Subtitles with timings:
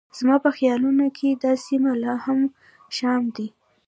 [0.17, 2.39] زما په خیالونو کې دا سیمه لا هم
[2.97, 3.47] شام دی.